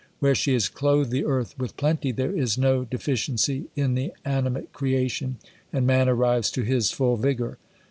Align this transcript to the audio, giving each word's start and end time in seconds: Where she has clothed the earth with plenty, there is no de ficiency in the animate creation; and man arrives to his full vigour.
Where 0.17 0.33
she 0.33 0.53
has 0.53 0.67
clothed 0.67 1.11
the 1.11 1.25
earth 1.25 1.53
with 1.59 1.77
plenty, 1.77 2.11
there 2.11 2.31
is 2.35 2.57
no 2.57 2.85
de 2.85 2.97
ficiency 2.97 3.65
in 3.75 3.93
the 3.93 4.11
animate 4.25 4.73
creation; 4.73 5.37
and 5.71 5.85
man 5.85 6.09
arrives 6.09 6.49
to 6.53 6.63
his 6.63 6.89
full 6.89 7.17
vigour. 7.17 7.59